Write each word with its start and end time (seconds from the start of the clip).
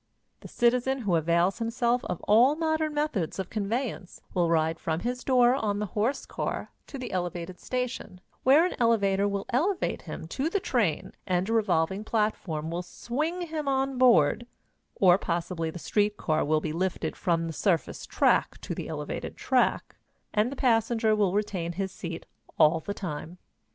The 0.39 0.47
citizen 0.47 1.01
who 1.01 1.13
avails 1.15 1.59
himself 1.59 2.03
of 2.05 2.21
all 2.21 2.55
modern 2.55 2.95
methods 2.95 3.37
of 3.37 3.51
conveyance 3.51 4.19
will 4.33 4.49
ride 4.49 4.79
from 4.79 5.01
his 5.01 5.23
door 5.23 5.53
on 5.53 5.77
the 5.77 5.85
horse 5.93 6.25
car 6.25 6.71
to 6.87 6.97
the 6.97 7.11
elevated 7.11 7.59
station, 7.59 8.19
where 8.41 8.65
an 8.65 8.73
elevator 8.79 9.27
will 9.27 9.45
elevate 9.51 10.01
him 10.01 10.27
to 10.29 10.49
the 10.49 10.59
train 10.59 11.13
and 11.27 11.47
a 11.47 11.53
revolving 11.53 12.03
platform 12.03 12.71
will 12.71 12.81
swing 12.81 13.43
him 13.43 13.67
on 13.67 13.99
board, 13.99 14.47
or 14.95 15.19
possibly 15.19 15.69
the 15.69 15.77
street 15.77 16.17
car 16.17 16.43
will 16.43 16.61
be 16.61 16.73
lifted 16.73 17.15
from 17.15 17.45
the 17.45 17.53
surface 17.53 18.07
track 18.07 18.57
to 18.61 18.73
the 18.73 18.87
elevated 18.89 19.37
track, 19.37 19.97
and 20.33 20.51
the 20.51 20.55
passenger 20.55 21.15
will 21.15 21.31
retain 21.35 21.73
his 21.73 21.91
seat 21.91 22.25
all 22.57 22.79
the 22.79 22.95
time. 22.95 23.37